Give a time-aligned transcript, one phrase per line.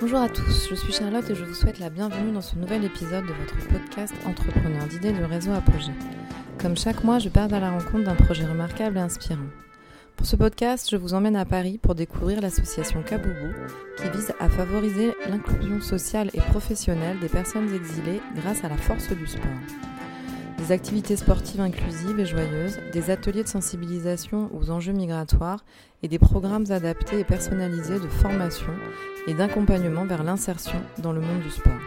[0.00, 2.82] Bonjour à tous, je suis Charlotte et je vous souhaite la bienvenue dans ce nouvel
[2.84, 5.92] épisode de votre podcast Entrepreneur d'idées du réseau Apogée.
[6.58, 9.44] Comme chaque mois, je pars à la rencontre d'un projet remarquable et inspirant.
[10.16, 13.52] Pour ce podcast, je vous emmène à Paris pour découvrir l'association Kaboubou
[13.98, 19.10] qui vise à favoriser l'inclusion sociale et professionnelle des personnes exilées grâce à la force
[19.12, 19.44] du sport
[20.60, 25.64] des activités sportives inclusives et joyeuses, des ateliers de sensibilisation aux enjeux migratoires
[26.02, 28.72] et des programmes adaptés et personnalisés de formation
[29.26, 31.80] et d'accompagnement vers l'insertion dans le monde du sport.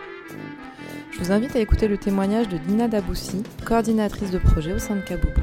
[1.11, 4.95] Je vous invite à écouter le témoignage de Dina Daboussi, coordinatrice de projet au sein
[4.95, 5.41] de Kaboubou.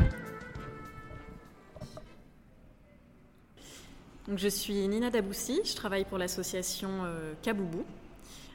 [4.37, 7.85] je suis Nina Daboussi, je travaille pour l'association euh, Kaboubou.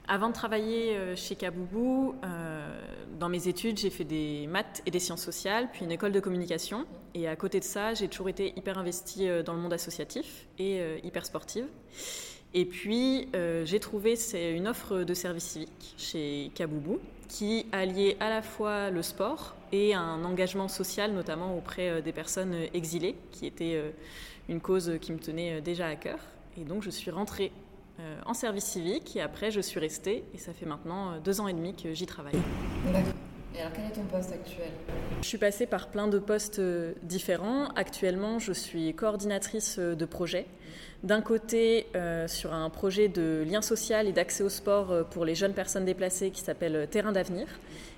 [0.08, 2.80] Avant de travailler euh, chez Kaboubou, euh,
[3.20, 6.20] dans mes études, j'ai fait des maths et des sciences sociales, puis une école de
[6.20, 6.86] communication.
[7.16, 10.46] Et à côté de ça, j'ai toujours été hyper investie euh, dans le monde associatif
[10.60, 11.66] et hyper sportive.
[12.54, 13.28] Et puis,
[13.66, 19.02] j'ai trouvé une offre de service civique chez Kaboubou qui alliait à la fois le
[19.02, 23.94] sport et un engagement social, notamment auprès des personnes exilées, qui était
[24.48, 26.20] une cause qui me tenait déjà à cœur.
[26.58, 27.52] Et donc, je suis rentrée
[27.98, 31.40] euh, en service civique et après je suis restée et ça fait maintenant euh, deux
[31.40, 32.36] ans et demi que j'y travaille.
[32.92, 33.14] D'accord.
[33.56, 34.70] Et alors quel est ton poste actuel?
[35.22, 37.70] Je suis passée par plein de postes euh, différents.
[37.76, 40.46] Actuellement je suis coordinatrice de projet.
[41.04, 41.86] D'un côté
[42.26, 46.32] sur un projet de lien social et d'accès au sport pour les jeunes personnes déplacées
[46.32, 47.46] qui s'appelle Terrain d'avenir.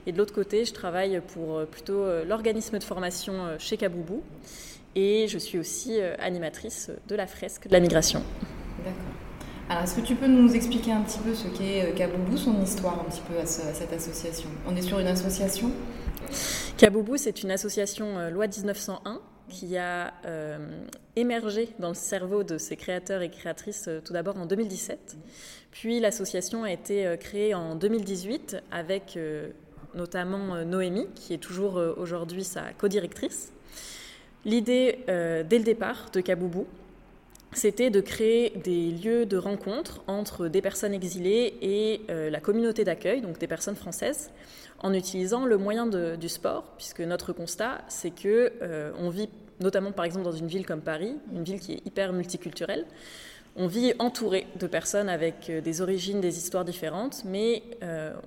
[0.08, 4.24] Et de l'autre côté je travaille pour plutôt l'organisme de formation chez Kaboubou.
[4.96, 8.22] Et je suis aussi animatrice de la fresque de la migration.
[8.84, 9.07] D'accord.
[9.70, 12.62] Alors, est-ce que tu peux nous expliquer un petit peu ce qu'est euh, Kaboubou, son
[12.64, 14.48] histoire un petit peu à, cette association?
[14.66, 15.72] On est sur une association?
[16.78, 20.58] Kaboubou, c'est une association euh, loi 1901 qui a euh,
[21.18, 25.18] émergé dans le cerveau de ses créateurs et créatrices tout d'abord en 2017.
[25.72, 29.18] Puis l'association a été créée en 2018 avec
[29.96, 33.54] notamment Noémie, qui est toujours aujourd'hui sa co-directrice.
[34.44, 36.68] L'idée, dès le départ, de Kaboubou,
[37.58, 42.84] c'était de créer des lieux de rencontre entre des personnes exilées et euh, la communauté
[42.84, 44.30] d'accueil, donc des personnes françaises,
[44.80, 49.28] en utilisant le moyen du sport, puisque notre constat, c'est que euh, on vit,
[49.60, 52.86] notamment par exemple dans une ville comme Paris, une ville qui est hyper multiculturelle,
[53.56, 57.64] on vit entouré de personnes avec euh, des origines, des histoires différentes, mais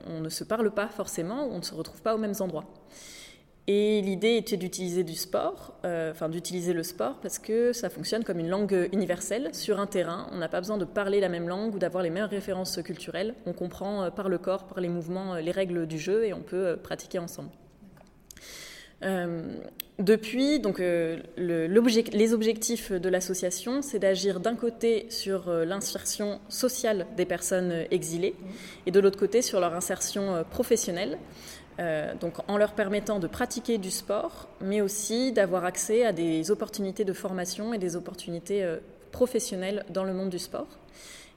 [0.08, 2.66] on ne se parle pas forcément, on ne se retrouve pas aux mêmes endroits.
[3.72, 8.24] Et l'idée était d'utiliser du sport, euh, enfin d'utiliser le sport parce que ça fonctionne
[8.24, 10.26] comme une langue universelle sur un terrain.
[10.32, 13.32] On n'a pas besoin de parler la même langue ou d'avoir les mêmes références culturelles.
[13.46, 16.32] On comprend euh, par le corps, par les mouvements, euh, les règles du jeu et
[16.32, 17.50] on peut pratiquer ensemble.
[20.00, 20.60] depuis,
[21.36, 28.34] les objectifs de l'association, c'est d'agir d'un côté sur l'insertion sociale des personnes exilées
[28.86, 31.18] et de l'autre côté sur leur insertion professionnelle.
[31.80, 36.50] Euh, donc en leur permettant de pratiquer du sport, mais aussi d'avoir accès à des
[36.50, 38.78] opportunités de formation et des opportunités euh,
[39.12, 40.66] professionnelles dans le monde du sport.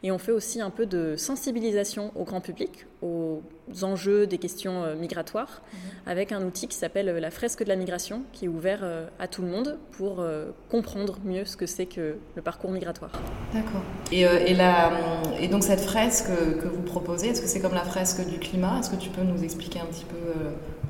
[0.03, 3.41] Et on fait aussi un peu de sensibilisation au grand public, aux
[3.83, 5.79] enjeux des questions euh, migratoires, mhm.
[6.07, 8.85] avec un outil qui s'appelle la fresque de la migration, qui est ouvert
[9.17, 10.23] à tout le monde pour
[10.69, 13.11] comprendre mieux ce que c'est que le parcours migratoire.
[13.53, 13.81] D'accord.
[14.11, 16.27] Et, et, donc cette fresque
[16.61, 18.79] que vous proposez, est-ce que c'est comme la fresque du climat?
[18.79, 20.33] Est-ce que tu peux nous expliquer un petit peu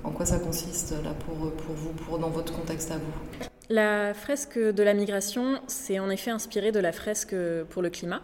[0.03, 3.47] en quoi ça consiste là pour, pour vous, pour, dans votre contexte à vous?
[3.69, 7.34] La fresque de la migration, c'est en effet inspiré de la fresque
[7.69, 8.22] pour le climat.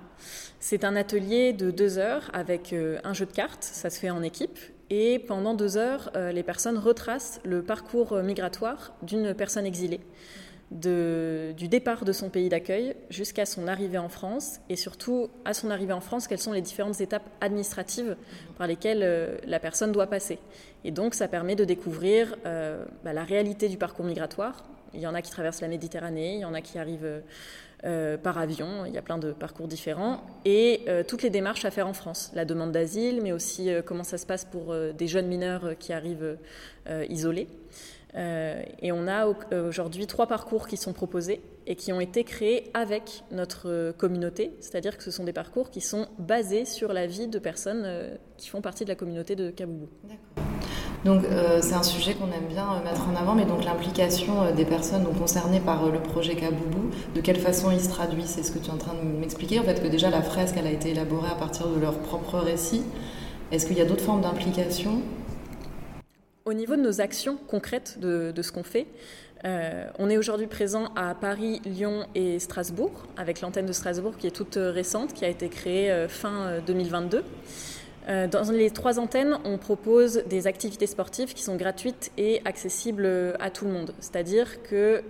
[0.59, 4.09] C'est un atelier de deux heures avec euh, un jeu de cartes, ça se fait
[4.09, 9.65] en équipe, et pendant deux heures, euh, les personnes retracent le parcours migratoire d'une personne
[9.65, 10.01] exilée
[10.71, 15.71] du départ de son pays d'accueil jusqu'à son arrivée en France et surtout à son
[15.71, 18.15] arrivée en France, quelles sont les différentes étapes administratives
[18.55, 20.37] par lesquelles euh, la personne doit passer.
[20.83, 24.63] Et donc ça permet de découvrir bah, la réalité du parcours migratoire.
[24.93, 27.21] Il y en a qui traversent la Méditerranée, il y en a qui arrivent
[27.85, 31.71] euh, par avion, il y a plein de parcours différents, et toutes les démarches à
[31.71, 35.27] faire en France, la demande d'asile, mais aussi comment ça se passe pour des jeunes
[35.27, 36.37] mineurs qui arrivent
[37.09, 37.47] isolés.
[38.15, 42.23] Euh, et on a euh, aujourd'hui trois parcours qui sont proposés et qui ont été
[42.23, 47.05] créés avec notre communauté, c'est-à-dire que ce sont des parcours qui sont basés sur la
[47.05, 49.89] vie de personnes euh, qui font partie de la communauté de Kaboubou.
[51.05, 51.23] Donc
[51.61, 55.61] c'est un sujet qu'on aime bien mettre en avant, mais donc l'implication des personnes concernées
[55.61, 58.73] par le projet Kaboubou, de quelle façon il se traduit C'est ce que tu es
[58.73, 61.35] en train de m'expliquer, en fait que déjà la fresque elle a été élaborée à
[61.35, 62.83] partir de leur propre récit.
[63.51, 65.01] Est-ce qu'il y a d'autres formes d'implication?
[66.45, 68.87] Au niveau de nos actions concrètes de, ce qu'on fait,
[69.45, 74.31] on est aujourd'hui présent à Paris, Lyon et Strasbourg, avec l'antenne de Strasbourg qui est
[74.31, 77.23] toute récente, qui a été créée fin 2022.
[78.09, 83.07] Dans les trois antennes, on propose des activités sportives qui sont gratuites et accessibles
[83.39, 83.93] à tout le monde.
[83.99, 85.03] C'est-à-dire que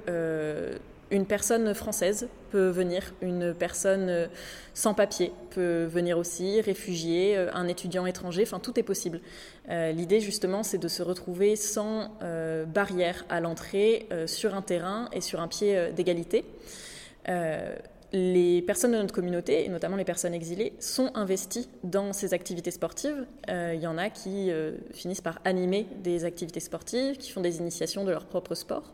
[1.12, 4.28] une personne française peut venir, une personne euh,
[4.74, 9.22] sans papier peut venir aussi, réfugié, euh, un étudiant étranger, enfin tout est possible.
[9.70, 12.12] Euh, l'idée justement c'est de se retrouver sans
[12.68, 16.46] barrière à l'entrée sur un terrain et sur un pied d'égalité.
[18.12, 22.72] Les personnes de notre communauté, et notamment les personnes exilées, sont investies dans ces activités
[22.72, 23.26] sportives.
[23.48, 24.52] Il y en a qui
[24.94, 28.94] finissent par animer des activités sportives, qui font des initiations de leur propre sport.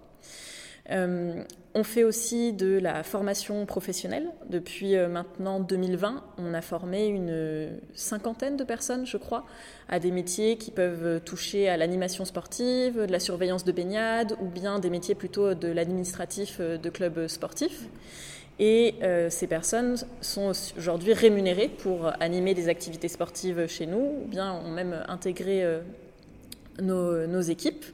[0.92, 4.30] Euh, on fait aussi de la formation professionnelle.
[4.50, 9.46] Depuis euh, maintenant 2020, on a formé une cinquantaine de personnes, je crois,
[9.90, 14.46] à des métiers qui peuvent toucher à l'animation sportive, de la surveillance de baignade ou
[14.46, 17.88] bien des métiers plutôt de l'administratif euh, de clubs sportifs.
[18.60, 18.96] Et
[19.30, 24.72] ces personnes sont aujourd'hui rémunérées pour animer des activités sportives chez nous, ou bien ont
[24.72, 25.82] même intégré
[26.82, 27.86] nos, équipes.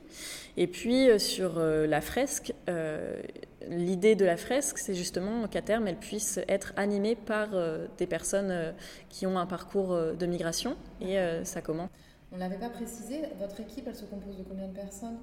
[0.57, 3.21] Et puis euh, sur euh, la fresque, euh,
[3.69, 7.49] l'idée de la fresque, c'est justement qu'à terme, elle puisse être animée par
[7.97, 8.73] des personnes
[9.09, 10.75] qui ont un parcours de migration.
[10.99, 11.89] Et ça commence.
[12.31, 15.17] On ne l'avait pas précisé, votre équipe, elle se compose de combien de personnes?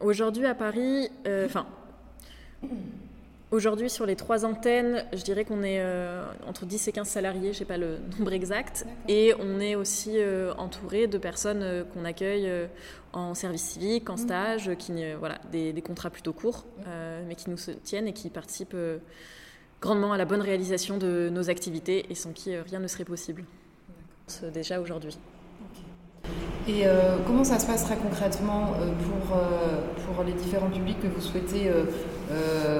[0.00, 1.10] Aujourd'hui à Paris,
[1.44, 1.66] enfin.
[3.50, 7.52] Aujourd'hui, sur les trois antennes, je dirais qu'on est euh, entre 10 et 15 salariés,
[7.52, 8.86] je n'ai pas le nombre exact.
[9.06, 12.50] Et on est aussi euh, entouré de personnes euh, qu'on accueille
[13.12, 14.18] en service civique, en mmh.
[14.18, 16.64] stage, qui, voilà, des, contrats plutôt courts,
[17.28, 18.76] mais qui nous soutiennent et qui participent
[19.80, 23.44] grandement à la bonne réalisation de nos activités et sans qui rien ne serait possible.
[24.52, 25.16] Déjà aujourd'hui.
[26.66, 30.98] Et euh, comment ça se passe très concrètement euh, pour, euh, pour les différents publics
[31.00, 31.70] que vous souhaitez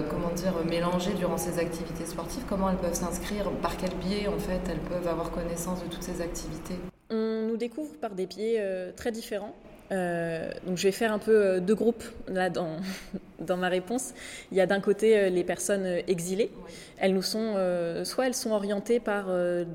[0.09, 0.31] comment
[0.69, 2.45] mélanger durant ces activités sportives?
[2.49, 3.51] Comment elles peuvent s'inscrire?
[3.63, 6.77] Par quel biais en fait elles peuvent avoir connaissance de toutes ces activités?
[7.11, 9.55] On nous découvre par des biais très différents.
[9.93, 12.77] Euh, donc je vais faire un peu euh, deux groupes là dans,
[13.41, 14.15] dans ma réponse.
[14.51, 16.51] Il y a d'un côté euh, les personnes exilées.
[16.97, 17.57] Elles nous sont,
[18.05, 19.27] soit elles sont orientées par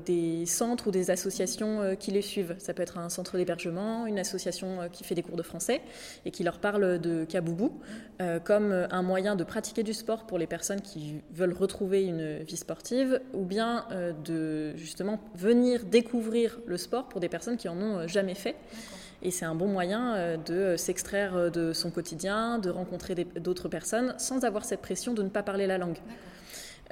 [0.06, 2.56] des centres ou des associations qui les suivent.
[2.58, 5.82] Ça peut être un centre d'hébergement, une association qui fait des cours de français
[6.24, 7.78] et qui leur parle de Kaboubou
[8.42, 12.56] comme un moyen de pratiquer du sport pour les personnes qui veulent retrouver une vie
[12.56, 13.84] sportive ou bien
[14.24, 18.56] de justement venir découvrir le sport pour des personnes qui en ont jamais fait.
[19.22, 23.68] Et c'est un bon moyen euh, de s'extraire euh, de son quotidien, de rencontrer d'autres
[23.68, 25.98] personnes sans avoir cette pression de ne pas parler la langue.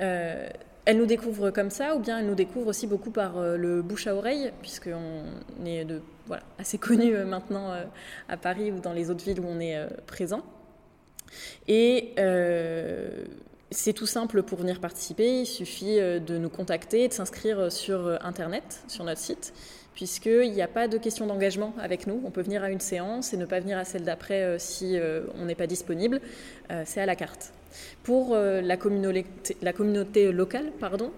[0.01, 0.49] Euh,
[0.85, 4.07] elle nous découvre comme ça, ou bien elle nous découvre aussi beaucoup par le bouche
[4.07, 7.75] à oreille, puisqu'on est de, voilà, assez connu maintenant
[8.27, 9.77] à Paris ou dans les autres villes où on est
[10.07, 10.41] présent.
[11.67, 12.15] Et
[13.71, 18.81] c'est tout simple pour venir participer, il suffit de nous contacter, de s'inscrire sur Internet,
[18.89, 19.53] sur notre site
[19.99, 22.23] puisqu'il n'y a pas de question d'engagement avec nous.
[22.25, 24.97] On peut venir à une séance et ne pas venir à celle d'après euh, si
[24.97, 26.21] euh, on n'est pas disponible.
[26.71, 27.53] Euh, c'est à la carte.
[28.05, 29.27] Pour la, communauté,
[29.61, 31.13] la, communauté, locale, pardon,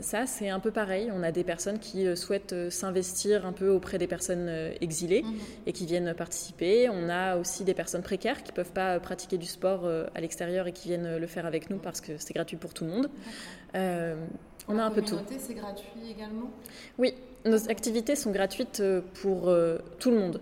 [0.00, 1.10] ça c'est un peu pareil.
[1.14, 4.50] On a des personnes qui souhaitent s'investir un peu auprès des personnes
[4.82, 5.34] exilées mhm.
[5.66, 6.90] et qui viennent participer.
[6.90, 10.66] On a aussi des personnes précaires qui ne peuvent pas pratiquer du sport à l'extérieur
[10.66, 13.08] et qui viennent le faire avec nous parce que c'est gratuit pour tout le monde.
[14.68, 15.18] On a un peu tout.
[15.38, 16.50] C'est gratuit également
[16.98, 17.14] Oui,
[17.44, 20.40] nos activités sont gratuites euh, pour euh, tout le monde.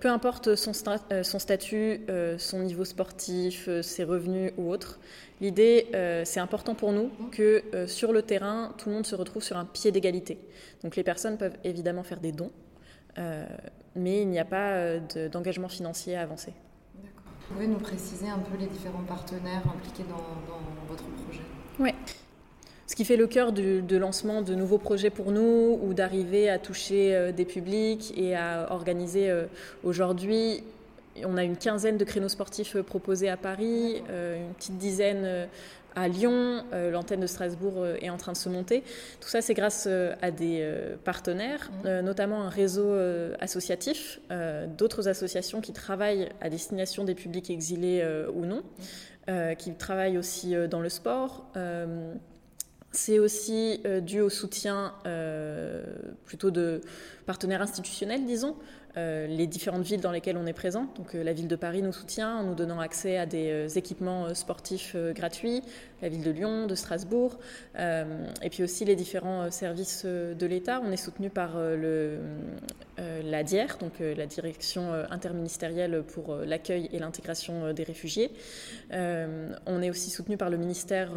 [0.00, 0.72] Peu importe son,
[1.12, 2.00] euh, son statut,
[2.38, 4.98] son niveau sportif, ses revenus ou autre.
[5.40, 5.88] L'idée,
[6.24, 9.64] c'est important pour nous que sur le terrain, tout le monde se retrouve sur un
[9.64, 10.38] pied d'égalité.
[10.82, 12.50] Donc les personnes peuvent évidemment faire des dons,
[13.96, 14.98] mais il n'y a pas
[15.32, 16.52] d'engagement financier à avancer.
[17.48, 21.42] Vous pouvez nous préciser un peu les différents partenaires impliqués dans, dans votre projet?
[21.78, 21.92] Oui.
[22.86, 26.50] Ce qui fait le cœur du, de lancement de nouveaux projets pour nous ou d'arriver
[26.50, 29.46] à toucher euh, des publics et à organiser euh,
[29.84, 30.62] aujourd'hui.
[31.24, 35.48] On a une quinzaine de créneaux sportifs euh, proposés à Paris, une petite dizaine
[35.96, 38.82] à Lyon, l'antenne de Strasbourg est en train de se monter.
[39.20, 40.68] Tout ça, c'est grâce à des
[41.04, 42.00] partenaires, mmh.
[42.00, 42.96] notamment un réseau
[43.38, 44.18] associatif,
[44.76, 48.64] d'autres associations qui travaillent à destination des publics exilés ou non,
[49.28, 49.54] mmh.
[49.56, 51.46] qui travaillent aussi dans le sport.
[52.94, 55.82] C'est aussi euh, dû au soutien euh,
[56.26, 56.80] plutôt de
[57.26, 58.54] partenaires institutionnels, disons,
[58.96, 60.86] euh, les différentes villes dans lesquelles on est présent.
[60.96, 64.94] Donc la ville de Paris nous soutient en nous donnant accès à des équipements sportifs
[64.94, 65.60] gratuits,
[66.02, 67.36] la ville de Lyon, de Strasbourg,
[67.76, 70.80] et puis aussi les différents services de l'État.
[70.84, 72.18] On est soutenu par le,
[72.96, 78.30] la DIER, donc la Direction interministérielle pour l'accueil et l'intégration des réfugiés.
[78.92, 81.10] on est aussi soutenu par le ministère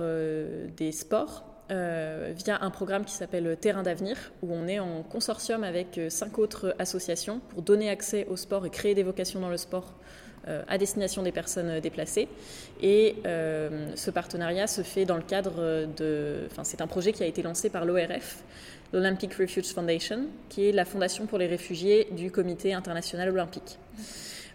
[0.77, 1.56] des Sports.
[1.69, 6.75] Via un programme qui s'appelle Terrain d'avenir, où on est en consortium avec cinq autres
[6.79, 9.93] associations pour donner accès au sport et créer des vocations dans le sport
[10.47, 12.29] euh, à destination des personnes déplacées.
[12.81, 16.47] Et euh, ce partenariat se fait dans le cadre de...
[16.49, 18.43] Enfin, c'est un projet qui a été lancé par l'ORF,
[18.93, 23.77] l'Olympic Refuge Foundation, qui est la fondation pour les réfugiés du Comité international olympique.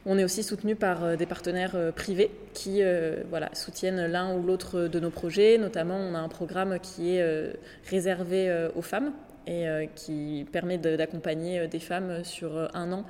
[0.05, 2.83] On est aussi soutenu par euh, des partenaires privés qui
[3.31, 5.59] voilà, soutiennent l'un ou l'autre de nos projets.
[5.59, 7.53] Notamment, on a un programme qui est
[7.89, 9.13] réservé aux femmes
[9.47, 9.67] et
[9.97, 13.05] qui permet d'accompagner des femmes sur un an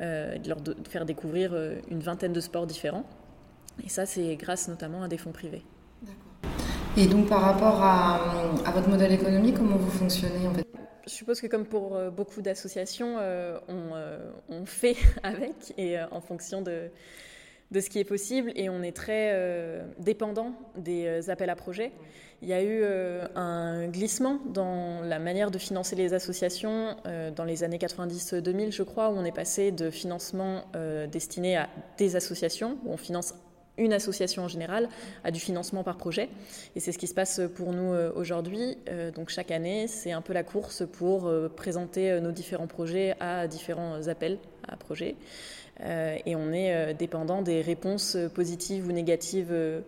[0.00, 0.58] euh, de leur
[0.88, 3.04] faire découvrir euh, une vingtaine de sports différents.
[3.84, 5.62] Et ça, c'est grâce notamment à des fonds privés.
[6.96, 10.66] Et donc par rapport à, votre modèle économique, comment vous fonctionnez en fait?
[11.06, 13.16] Je suppose que comme pour euh, beaucoup d'associations,
[13.68, 13.90] on,
[14.48, 16.90] on, fait avec et en fonction de,
[17.80, 21.92] ce qui est possible et on est très euh, dépendant des euh, appels à projets.
[22.42, 26.96] Il y a eu euh, un glissement dans la manière de financer les associations
[27.36, 30.64] dans les années 90-2000, je crois, où on est passé de financement
[31.10, 31.68] destiné à
[31.98, 33.34] des associations, où on finance
[33.78, 34.88] une association en général
[35.24, 36.28] à du financement par projet.
[36.76, 38.76] Et c'est ce qui se passe pour nous aujourd'hui.
[39.14, 44.08] donc chaque année, c'est un peu la course pour présenter nos différents projets à différents
[44.08, 44.38] appels
[44.68, 45.16] à projets.
[45.80, 49.80] Euh, et on est euh, dépendant des réponses positives ou négatives euh,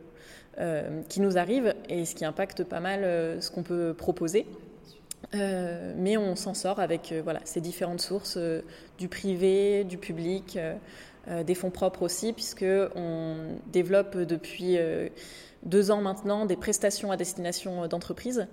[1.08, 3.02] qui nous arrivent et ce qui impacte pas mal
[3.40, 4.46] ce qu'on peut proposer.
[5.32, 8.38] mais on s'en sort avec voilà, ces différentes sources
[8.98, 10.58] du privé, du public,
[11.44, 12.64] des fonds propres aussi, puisque
[12.94, 13.36] on
[13.72, 14.78] développe depuis
[15.64, 18.46] deux ans maintenant des prestations à destination d'entreprises,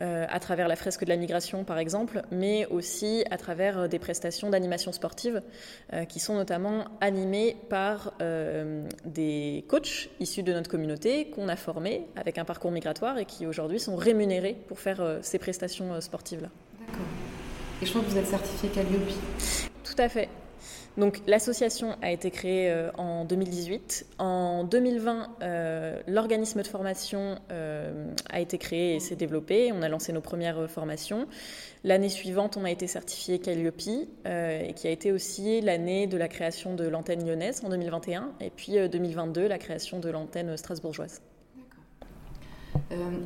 [0.00, 3.88] euh, à travers la fresque de la migration par exemple, mais aussi à travers euh,
[3.88, 5.42] des prestations d'animation sportive
[5.92, 8.12] euh, qui sont notamment animées par
[9.04, 13.46] des coachs issus de notre communauté qu'on a formés avec un parcours migratoire et qui
[13.46, 16.48] aujourd'hui sont rémunérés pour faire ces prestations sportives-là.
[16.80, 17.06] D'accord.
[17.82, 19.08] Et je crois que vous êtes certifié Calliope.
[19.84, 20.28] Tout à fait.
[20.98, 24.06] Donc l'association a été créée euh, en 2018.
[24.18, 29.70] En 2020, euh, l'organisme de formation euh, a été créé et s'est développé.
[29.72, 31.28] On a lancé nos premières formations.
[31.84, 33.78] L'année suivante, on a été certifié Calliope,
[34.26, 38.50] et qui a été aussi l'année de la création de l'antenne lyonnaise en 2021, et
[38.50, 41.22] puis 2022, la création de l'antenne strasbourgeoise.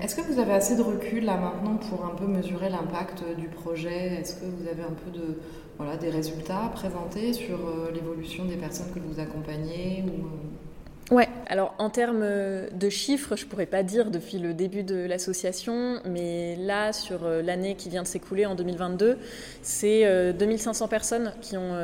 [0.00, 3.48] Est-ce que vous avez assez de recul là maintenant pour un peu mesurer l'impact du
[3.48, 4.20] projet?
[4.20, 5.38] Est-ce que vous avez un peu de,
[5.82, 10.26] voilà, des résultats à présenter sur euh, l'évolution des personnes que vous accompagnez ou...
[10.26, 11.14] Euh?
[11.14, 16.00] Ouais, alors en termes de chiffres, je pourrais pas dire depuis le début de l'association,
[16.06, 19.18] mais là, sur euh, l'année qui vient de s'écouler en 2022,
[19.62, 21.76] c'est 2500 personnes qui ont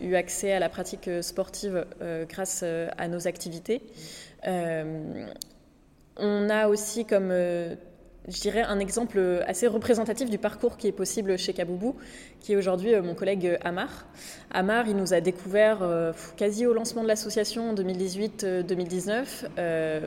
[0.00, 1.86] eu accès à la pratique sportive
[2.28, 3.80] grâce à nos activités.
[4.44, 5.30] on
[6.50, 7.32] a aussi comme
[8.28, 11.96] je dirais, un exemple assez représentatif du parcours qui est possible chez Kaboubou,
[12.40, 14.06] qui est aujourd'hui euh, mon collègue Amar.
[14.50, 19.24] Amar, il nous a découvert euh, quasi au lancement de l'association en 2018-2019.
[19.58, 20.00] Euh,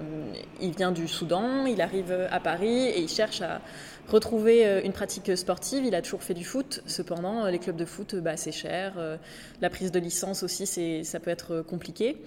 [0.61, 3.61] il vient du Soudan, il arrive à Paris et il cherche à
[4.07, 5.85] retrouver euh, une pratique sportive.
[5.85, 6.81] Il a toujours fait du foot.
[6.85, 8.93] Cependant, euh, les clubs de foot, bah, c'est cher.
[8.97, 9.17] Euh,
[9.61, 10.65] la prise de licence aussi,
[11.03, 12.17] ça peut être compliqué.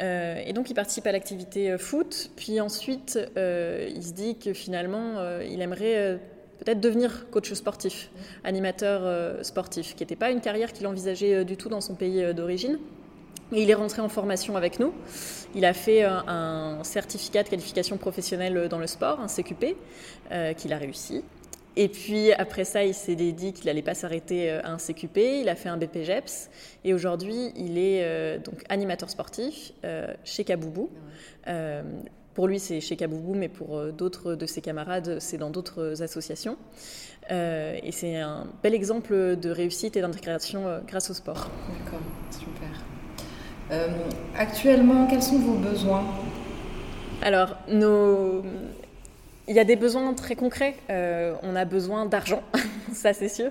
[0.00, 2.30] et donc, il participe à l'activité foot.
[2.36, 6.18] Puis ensuite, il se dit que finalement, il aimerait
[6.58, 8.10] peut-être devenir coach sportif,
[8.42, 12.78] animateur sportif, qui n'était pas une carrière qu'il envisageait du tout dans son pays d'origine.
[13.52, 14.94] Et il est rentré en formation avec nous.
[15.54, 19.76] Il a fait euh, un certificat de qualification professionnelle dans le sport, un CQP,
[20.30, 21.22] euh, qu'il a réussi.
[21.76, 25.40] Et puis après ça, il s'est dit qu'il n'allait pas s'arrêter euh, à un CQP.
[25.42, 26.48] Il a fait un BPGEPS
[26.84, 29.72] et aujourd'hui, il est donc animateur sportif
[30.24, 30.90] chez Kaboubou.
[32.34, 36.56] pour lui, c'est chez Kaboubou, mais pour d'autres de ses camarades, c'est dans d'autres associations.
[37.30, 41.50] et c'est un bel exemple de réussite et d'intégration grâce au sport.
[41.68, 43.01] D'accord, super.
[43.70, 43.88] Euh,
[44.36, 46.04] actuellement, quels sont vos besoins
[47.22, 50.76] Alors, il y a des besoins très concrets.
[50.90, 52.42] Euh, on a besoin d'argent,
[52.92, 53.50] ça c'est sûr.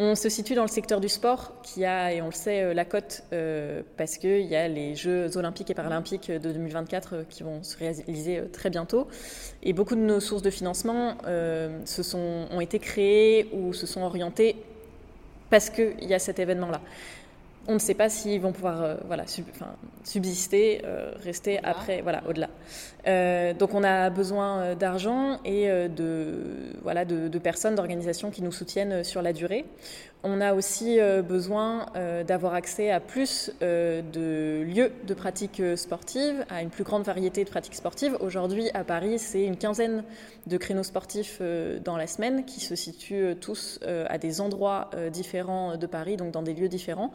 [0.00, 2.72] On se situe dans le secteur du sport qui a, et on le sait, euh,
[2.72, 3.24] la cote
[3.96, 8.42] parce qu'il y a les Jeux olympiques et paralympiques de 2024 qui vont se réaliser
[8.52, 9.08] très bientôt.
[9.62, 11.16] Et beaucoup de nos sources de financement
[11.84, 14.56] se sont, ont été créées ou se sont orientées
[15.50, 16.80] parce qu'il y a cet événement-là.
[17.68, 19.24] On ne sait pas s'ils vont pouvoir voilà,
[20.02, 20.82] subsister,
[21.22, 22.48] rester après, voilà, au-delà.
[23.54, 29.04] donc on a besoin d'argent et de, voilà, de, de personnes, d'organisations qui nous soutiennent
[29.04, 29.64] sur la durée.
[30.24, 35.62] On a aussi euh, besoin euh, d'avoir accès à plus euh, de lieux de pratiques
[35.76, 38.16] sportives, à une plus grande variété de pratiques sportives.
[38.20, 40.02] Aujourd'hui, à Paris, c'est une quinzaine
[40.48, 41.40] de créneaux sportifs
[41.84, 46.42] dans la semaine qui se situent tous à des endroits différents de Paris, donc dans
[46.42, 47.12] des lieux différents.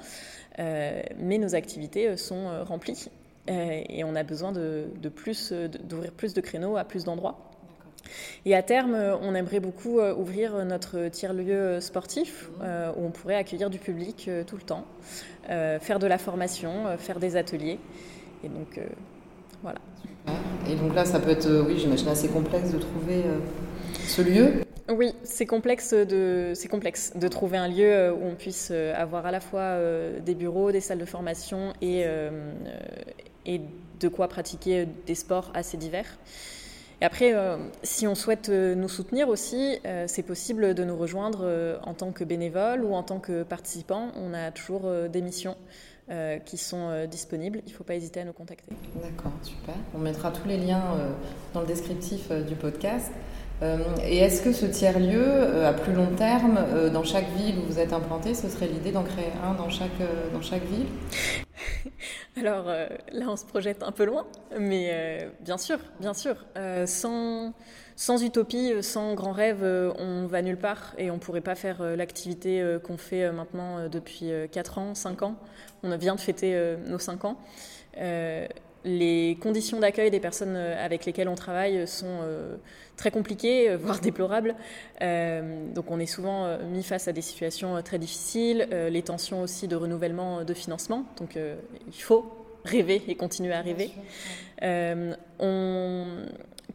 [0.57, 3.09] mais nos activités sont remplies
[3.47, 7.52] et on a besoin d'ouvrir plus de créneaux à plus d'endroits.
[8.45, 13.11] Et à terme, euh, on aimerait beaucoup euh, ouvrir notre tiers-lieu sportif euh, où on
[13.11, 14.85] pourrait accueillir du public tout le temps,
[15.47, 17.79] faire de la formation, faire des ateliers.
[18.43, 18.79] Et donc,
[19.61, 19.79] voilà.
[20.69, 23.23] Et donc là, ça peut être, oui, j'imagine assez complexe de trouver
[24.05, 24.53] ce lieu
[24.89, 29.31] oui, c'est complexe de c'est complexe de trouver un lieu où on puisse avoir à
[29.31, 29.77] la fois
[30.19, 32.05] des bureaux, des salles de formation et
[33.45, 33.61] et
[34.01, 36.17] de quoi pratiquer des sports assez divers.
[37.03, 40.95] Et après, euh, si on souhaite euh, nous soutenir aussi, euh, c'est possible de nous
[40.95, 44.07] rejoindre en tant que bénévole ou en tant que participant.
[44.15, 45.57] On a toujours des missions
[46.45, 47.61] qui sont disponibles.
[47.65, 48.75] Il ne faut pas hésiter à nous contacter.
[49.01, 49.73] D'accord, super.
[49.95, 50.83] On mettra tous les liens
[51.53, 53.09] dans le descriptif du podcast.
[53.61, 56.59] et est-ce que ce tiers-lieu, à plus long terme,
[56.91, 59.91] dans chaque ville où vous êtes implanté, ce serait l'idée d'en créer un dans chaque,
[60.33, 60.87] dans chaque ville?
[62.37, 64.25] Alors euh, là, on se projette un peu loin,
[64.57, 66.35] mais euh, bien sûr, bien sûr.
[66.57, 67.53] Euh, sans,
[67.95, 69.63] sans, utopie, sans grand rêve,
[69.99, 74.31] on va nulle part et on ne pourrait pas faire l'activité qu'on fait maintenant depuis
[74.51, 75.35] 4 ans, 5 ans.
[75.83, 77.37] On vient de fêter nos 5 ans.
[78.85, 82.19] Les conditions d'accueil des personnes avec lesquelles on travaille sont
[82.97, 84.55] très compliquées, voire déplorables.
[85.01, 89.75] donc on est souvent mis face à des situations très difficiles, les tensions aussi de
[89.75, 91.05] renouvellement de financement.
[91.17, 93.91] Donc il faut rêver et continuer à rêver.
[94.61, 95.13] Euh,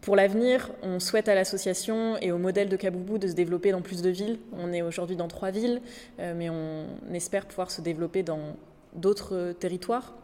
[0.00, 3.82] pour l'avenir, on souhaite à l'association et au modèle de Kaboubou de se développer dans
[3.82, 4.38] plus de villes.
[4.52, 5.80] On est aujourd'hui dans trois villes,
[6.20, 8.56] euh, mais on espère pouvoir se développer dans
[8.94, 10.14] d'autres territoires.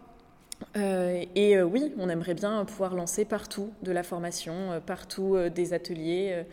[0.76, 6.44] Euh, et oui, on aimerait bien pouvoir lancer partout de la formation, partout des ateliers,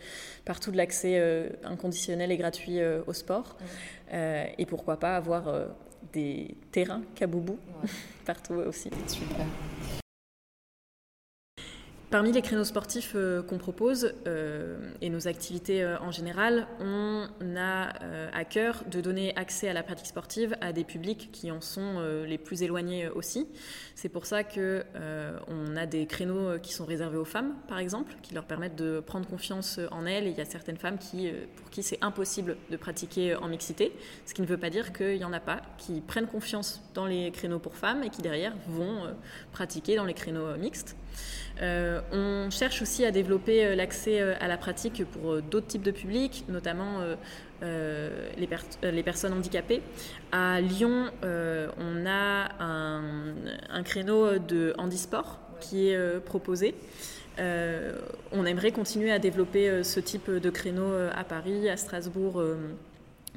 [0.44, 3.56] partout de l'accès inconditionnel et gratuit au sport.
[4.12, 5.44] et pourquoi pas avoir
[6.12, 7.58] des terrains Kaboubou
[8.24, 8.90] partout aussi.
[9.06, 9.46] Super.
[12.12, 17.26] Parmi les créneaux sportifs euh, qu'on propose euh, et nos activités euh, en général, on
[17.56, 17.88] a
[18.34, 22.00] à cœur de donner accès à la pratique sportive à des publics qui en sont
[22.26, 23.48] les plus éloignés aussi.
[23.94, 24.84] C'est pour ça que
[25.48, 29.00] on a des créneaux qui sont réservés aux femmes, par exemple, qui leur permettent de
[29.00, 30.26] prendre confiance en elles.
[30.26, 33.92] Et il y a certaines femmes qui, pour qui c'est impossible de pratiquer en mixité,
[34.26, 37.06] ce qui ne veut pas dire qu'il n'y en a pas qui prennent confiance dans
[37.06, 39.14] les créneaux pour femmes et qui derrière vont
[39.52, 40.96] pratiquer dans les créneaux mixtes.
[41.60, 45.82] Euh, on cherche aussi à développer euh, l'accès euh, à la pratique pour d'autres types
[45.82, 47.00] de publics, notamment
[47.62, 49.82] les, personnes handicapées.
[50.32, 56.74] À Lyon, on a un, créneau de handisport qui est proposé.
[57.38, 62.42] on aimerait continuer à développer ce type de créneau à Paris, à Strasbourg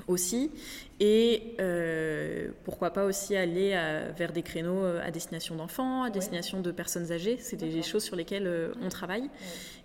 [0.07, 0.51] aussi.
[0.99, 3.71] Et euh, pourquoi pas aussi aller
[4.17, 7.37] vers des créneaux euh, à destination d'enfants, à destination de personnes âgées.
[7.39, 9.29] C'est des choses sur lesquelles euh, on travaille.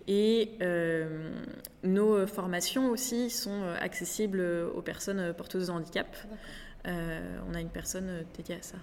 [0.09, 0.59] Et
[1.85, 4.41] nos formations aussi sont accessibles
[4.75, 6.17] aux personnes porteuses de handicap.
[6.85, 8.79] on a une personne dédiée à ça.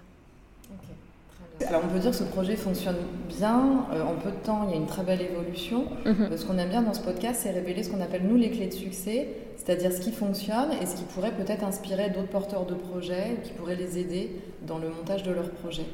[1.66, 2.96] Alors on peut dire que ce projet fonctionne
[3.28, 5.86] bien, euh, en peu de temps il y a une très belle évolution.
[6.04, 6.28] Mhm.
[6.30, 8.50] Euh, ce qu'on aime bien dans ce podcast, c'est révéler ce qu'on appelle nous les
[8.50, 12.64] clés de succès, c'est-à-dire ce qui fonctionne et ce qui pourrait peut-être inspirer d'autres porteurs
[12.64, 14.30] de projets ou qui pourrait les aider
[14.62, 15.86] dans le montage de leurs projets.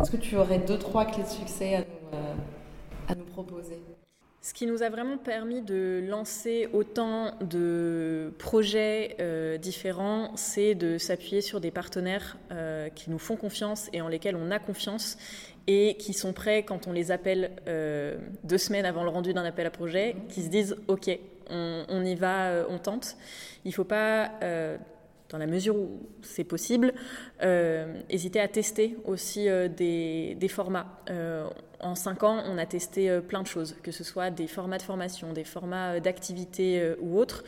[0.00, 1.80] Est-ce que tu aurais deux, trois clés de succès à
[3.14, 3.78] nous, euh, proposer?
[4.40, 10.98] Ce qui nous a vraiment permis de lancer autant de projets euh, différents, c'est de
[10.98, 15.16] s'appuyer sur des partenaires euh, qui nous font confiance et en lesquels on a confiance
[15.68, 17.52] et qui sont prêts quand on les appelle
[18.42, 21.08] deux semaines avant le rendu d'un appel à projet, qui se disent OK,
[21.50, 23.16] on, y va, on tente.
[23.64, 24.30] Il ne faut pas
[25.28, 26.92] dans la mesure où c'est possible,
[27.42, 31.02] euh, hésiter à tester aussi des, formats
[31.82, 34.78] en cinq ans, on a testé euh, plein de choses, que ce soit des formats
[34.78, 37.44] de formation, des formats euh, d'activité euh, ou autres,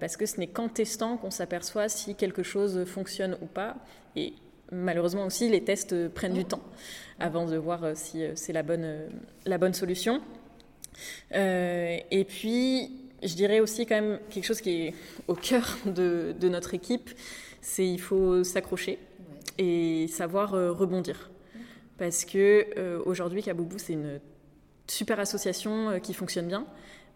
[0.00, 3.76] parce que ce n'est qu'en testant qu'on s'aperçoit si quelque chose fonctionne ou pas.
[4.16, 4.32] Et
[4.72, 6.62] malheureusement aussi, les tests prennent du temps
[7.18, 9.10] avant de voir si c'est la bonne,
[9.44, 10.22] la bonne solution.
[11.32, 14.94] et puis, je dirais aussi quand même quelque chose qui est
[15.26, 17.10] au cœur de, de notre équipe,
[17.60, 18.98] c'est il faut s'accrocher.
[19.58, 21.30] et savoir rebondir.
[21.98, 24.20] Parce que aujourd'hui, Kaboubou, c'est une
[24.86, 26.64] super association qui fonctionne bien.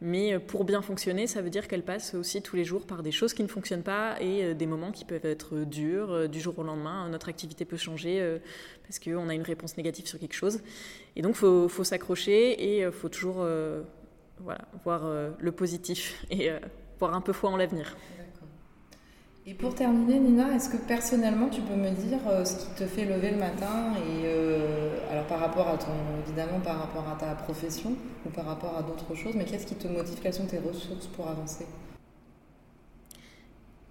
[0.05, 3.13] Mais pour bien fonctionner, ça veut dire qu'elle passe aussi tous les jours par des
[3.13, 6.29] choses qui ne fonctionnent pas et des moments qui peuvent être durs.
[6.29, 8.41] Du jour au lendemain, notre activité peut changer
[8.83, 10.59] parce qu'on a une réponse négative sur quelque chose.
[11.15, 13.47] Et donc, il faut, faut s'accrocher et il faut toujours
[14.41, 15.03] voilà, voir
[15.39, 16.51] le positif et
[16.99, 17.97] voir un peu foi en l'avenir.
[19.45, 22.87] Et pour terminer, Nina, est-ce que personnellement tu peux me dire euh, ce qui te
[22.87, 25.91] fait lever le matin et euh, alors par rapport à ton
[26.25, 29.75] évidemment par rapport à ta profession ou par rapport à d'autres choses, mais qu'est-ce qui
[29.75, 31.67] te motive Quelles sont tes ressources pour avancer?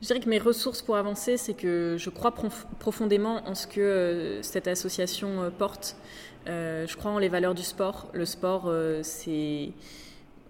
[0.02, 2.34] Je dirais que mes ressources pour avancer, c'est que je crois
[2.80, 5.98] profondément en ce que euh, cette association porte.
[6.46, 8.08] je crois en les valeurs du sport.
[8.14, 8.74] Le sport,
[9.04, 9.74] c'est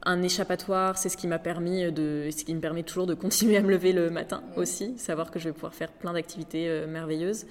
[0.03, 3.57] un échappatoire, c'est ce qui m'a permis de, ce qui me permet toujours de continuer
[3.57, 6.87] à me lever le matin aussi, savoir que je vais pouvoir faire plein d'activités euh,
[6.87, 7.45] merveilleuses.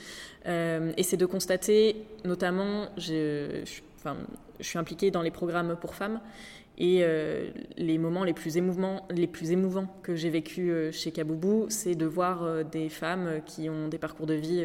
[0.47, 3.63] Euh, et c'est de constater, notamment, je,
[3.99, 4.17] enfin,
[4.59, 6.21] je, suis impliquée dans les programmes pour femmes
[6.79, 11.67] et euh, les moments les plus émouvants, les plus émouvants que j'ai vécu chez Kaboubou,
[11.69, 14.65] c'est de voir des femmes qui ont des parcours de vie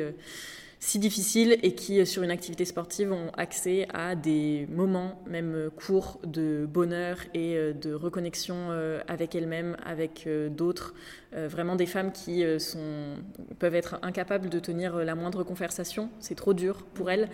[0.80, 6.20] si difficiles et qui, sur une activité sportive, ont accès à des moments, même courts,
[6.26, 10.94] de bonheur et euh, de reconnexion euh, avec elles-mêmes, avec euh, d'autres.
[11.38, 13.18] Vraiment des femmes qui sont,
[13.60, 17.28] peuvent être incapables de tenir la moindre conversation, c'est trop dur pour elles,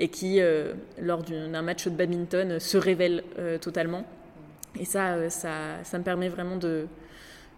[0.00, 0.40] et qui,
[1.00, 3.22] lors d'un match de badminton, se révèlent
[3.60, 4.04] totalement.
[4.80, 6.88] Et ça, ça, ça me permet vraiment de,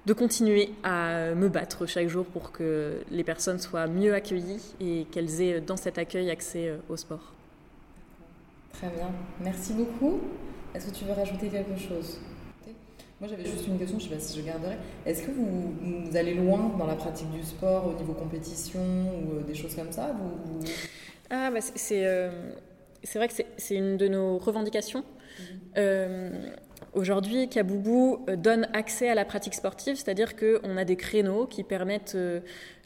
[0.07, 5.05] de continuer à me battre chaque jour pour que les personnes soient mieux accueillies et
[5.11, 7.33] qu'elles aient dans cet accueil accès euh, au sport.
[8.73, 10.21] Très bien, merci beaucoup.
[10.75, 12.21] Est-ce que tu veux rajouter quelque chose?
[13.19, 14.77] Moi j'avais juste une question, je ne sais pas si je garderai.
[15.07, 19.43] Est-ce que vous, allez loin dans la pratique du sport au niveau compétition ou euh,
[19.43, 20.15] des choses comme ça?
[21.31, 22.53] Ah bah c'est euh,
[23.03, 25.03] c'est vrai que c'est une de nos revendications.
[25.41, 26.53] Mhm.
[26.97, 31.63] Aujourd'hui, Kaboubou euh, donne accès à la pratique sportive, c'est-à-dire qu'on a des créneaux qui
[31.63, 32.41] permettent euh,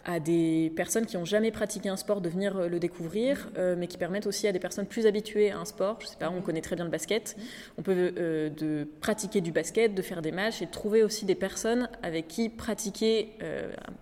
[0.04, 3.86] à des personnes qui n'ont jamais pratiqué un sport de venir euh, le découvrir, mais
[3.86, 5.98] qui permettent aussi à des personnes plus habituées à un sport.
[6.00, 7.36] Je sais pas, on connaît très bien le basket.
[7.78, 11.36] On peut de pratiquer du basket, de faire des matchs et de trouver aussi des
[11.36, 13.34] personnes avec qui pratiquer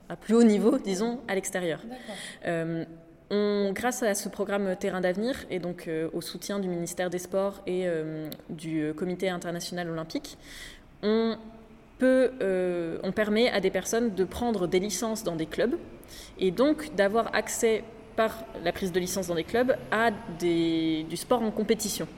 [0.09, 1.83] à plus haut niveau, disons, à l'extérieur
[3.31, 7.63] grâce à ce programme Terrain d'avenir et donc euh, au soutien du ministère des Sports
[7.67, 10.39] et euh, du Comité international olympique,
[11.03, 11.37] on
[11.99, 15.77] peut, euh, on permet à des personnes de prendre des licences dans des clubs
[16.39, 17.85] et donc d'avoir accès
[18.17, 22.09] par la prise de licence dans des clubs à des, du sport en compétition.